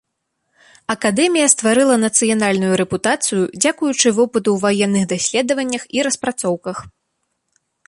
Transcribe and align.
Акадэмія 0.93 1.47
стварыла 1.53 1.95
нацыянальную 2.05 2.73
рэпутацыю 2.81 3.43
дзякуючы 3.61 4.07
вопыту 4.19 4.49
ў 4.53 4.57
ваенных 4.67 5.03
даследаваннях 5.15 5.83
і 5.99 6.05
распрацоўках. 6.11 6.77